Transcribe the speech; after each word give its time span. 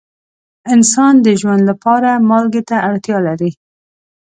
انسان 0.73 1.13
د 1.25 1.27
ژوند 1.39 1.61
لپاره 1.69 2.09
مالګې 2.29 2.61
ته 2.69 2.75
اړتیا 2.89 3.17
لري. 3.27 3.51